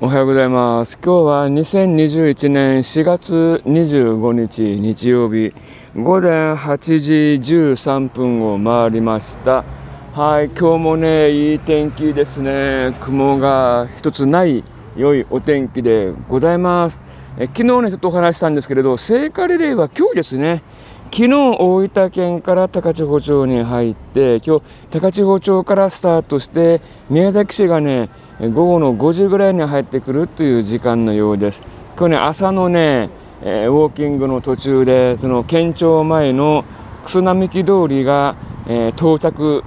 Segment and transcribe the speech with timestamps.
[0.00, 0.98] おはようございます。
[0.98, 5.54] 今日は2021年4月25日日曜日
[5.94, 9.64] 午前8時13分を回りました。
[10.12, 12.96] はい、今日もね、いい天気ですね。
[13.02, 14.64] 雲が一つない
[14.96, 17.00] 良いお天気でございます。
[17.38, 20.64] え昨日ね、ちょっとお話したんですけれど、聖火リレーは今日ですね。
[21.12, 28.10] 昨日大分県から高千穂町に入って、今日高千穂町からスタートして、宮崎市がね、
[28.40, 31.62] 午後の5時ぐらいに入ってくるという時間のようです。
[31.96, 33.10] 今日ね、朝のね、
[33.42, 36.64] えーウォーキングの途中で、その県庁前の
[37.04, 38.34] 楠並木通りが、
[38.66, 39.62] えー到着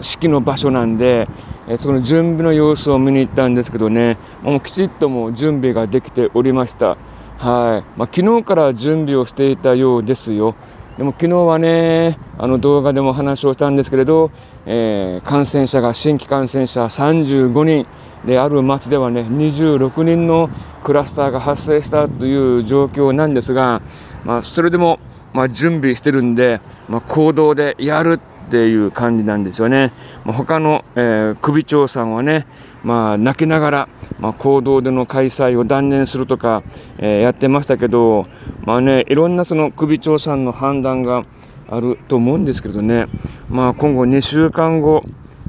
[0.00, 1.28] 式の場所なんで、
[1.68, 6.96] えーその準備の様子を見に行ったんですけどね、もうきちっともう準備ができておりました。
[7.36, 7.98] はい。
[7.98, 10.54] まあ、昨日から準備をしていたようですよ。
[10.96, 14.30] でも昨日はね、あの動画でも話をしたんですけれど、
[14.64, 17.86] えー感染者が、新規感染者35人
[18.24, 20.50] で、ある町ではね、26人の
[20.84, 23.82] クラスターが発生したという状況なんですが、
[24.24, 24.98] まあ、それでも、
[25.32, 29.92] まあ、準備してるんで、まあ、行動でやるっていう感じなんですよね。
[30.24, 32.46] まあ、他の、えー首長さんはね、
[32.82, 36.62] まあ、泣きながら、まあ、行動での開催を断念するとか、
[36.98, 38.26] えーやってましたけど、
[38.64, 41.24] まあね、いろんなその首長さんの判断が
[41.68, 43.06] あると思うんですけどね、
[43.48, 45.04] まあ、今後2週間後、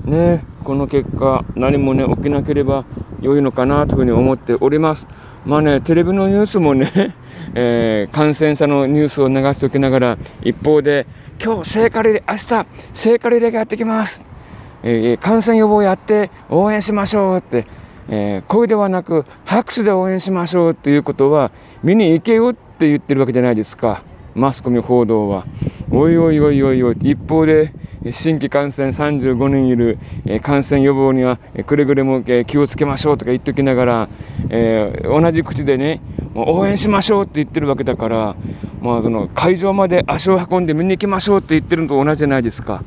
[0.05, 2.86] ね、この結果、何もね、起きなければ
[3.22, 5.06] 良いのかなというふうに思っております。
[5.45, 7.16] まあね、テレビのニュースもね、
[7.56, 11.06] えー感染者のニュースを流しておきながら、一方で、
[11.44, 14.25] 今日聖火リレー、明日聖火リレーがやってきます。
[14.83, 17.66] えー感染予防やって応援しましょうって、
[18.09, 21.52] えー声ではなく拍手で応援しましょうっていうことは、
[21.84, 24.02] 見に行けよって言ってるわけじゃないですか。
[24.39, 25.45] マスコミ報道は。
[25.91, 26.97] おいおいおいおいおい。
[27.01, 27.73] 一方で、
[28.11, 34.09] 新規感染35人いる、え感染予防には、くれぐれも、え気をつけましょうとか言っときながら、
[34.49, 36.01] えー同じ口でね、
[36.33, 38.35] もう応援しましょうって言ってるわけだから、
[38.81, 42.83] まあその会場まで足を運んで見に行きましょうって言ってるのと同じじゃないですか。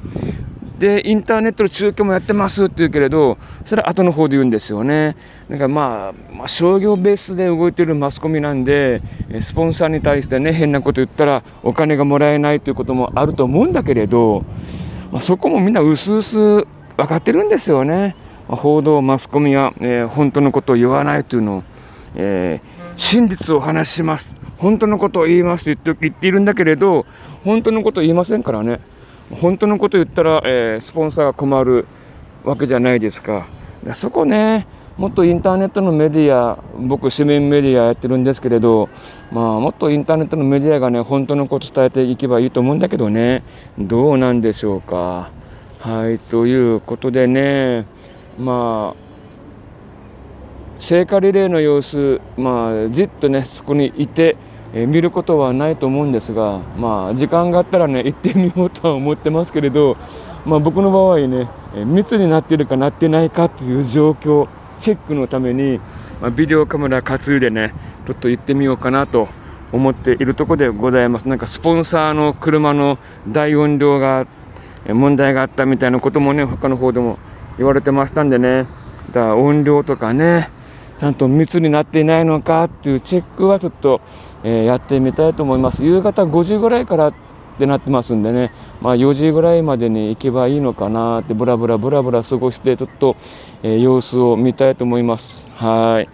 [0.82, 5.16] で、インターネットの中継もやってますって言うけれど、それは後の方で言うんですよね。
[5.48, 9.00] だからまあ、まあ、商業ベースで動いてるマスコミなんで、
[9.42, 14.44] スポンサーに対してね、変なこと言ったらお金がもらえないということもあると思うんだけれど、
[15.12, 16.64] まあ、そこもみんな薄々
[16.96, 18.16] 分かってるんですよね。
[18.48, 21.62] まあ報道、マスコミは、えー本当のことを言わないというのを、
[22.16, 24.34] えー真実を話しします。
[24.58, 27.06] 本当のことを言いますと言って言っているんだけれど、
[27.44, 28.80] 本当のことを言いませんからね。
[29.40, 31.86] 本当のこと言ったら、えースポンサーが困る
[32.44, 33.48] わけじゃないですか。
[33.94, 34.66] そこね、
[34.96, 38.88] もっとインターネットのメディア、僕市民メディアやってるんですけれど、
[39.30, 43.42] まあもっとインターネットのメディアがね、本当のこと伝えていけばいいと思うんだけどね、
[43.78, 45.30] どうなんでしょうか。
[45.80, 47.86] はい、ということでね、
[48.38, 49.02] まあ、
[50.78, 54.36] 聖火リレーの様子、まあ、じっとね、そこにいて、
[54.74, 59.96] え見ることはないと思うんですが、まあ、時間があったらね、行ってみようとは思ってますけれど、
[60.46, 65.78] まあ、僕の場合ね、え密になってるかなってないかっていう状況、チェックのために、
[66.20, 67.74] まあ、ビデオカメラ担いでね、
[68.06, 69.28] ちょっと行ってみようかなと
[69.72, 71.28] 思っているところでございます。
[71.28, 74.26] なんか、スポンサーの車の大音量が、
[74.88, 77.18] 問題があったみたいなこともね、他の方でも
[77.58, 78.66] 言われてましたんでね、
[79.08, 80.50] だから音量とかね、
[80.98, 84.00] ちゃんと密になっていないのかっていうチェックはちょっと、
[84.44, 85.84] えーやってみたいと思います。
[85.84, 87.14] 夕方5時ぐらいからっ
[87.58, 93.16] てなってますんでね、まあ4時ぐらいまでに行けばいいのかなって、ブラブラブラブラ過ごして、ちょっと、
[93.62, 95.48] えー様子を見たいと思います。
[95.54, 96.08] はい。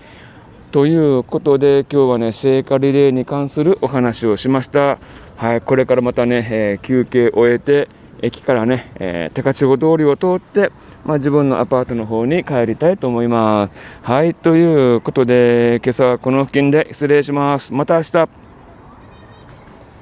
[0.72, 4.98] ということで、今日はね、聖火リレーに関するお話をしました。
[5.36, 7.88] はい、これからまたね、えー休憩を終えて、
[8.22, 10.72] 駅からね、えー高千穂通りを通って、
[11.04, 13.72] まあ、自分のアパートの方に帰りたいと思います。
[14.02, 17.72] はい、ということで、今朝はこの付近で失礼します。
[17.72, 18.47] また明日。